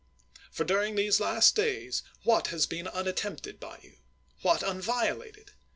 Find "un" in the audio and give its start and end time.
4.63-4.81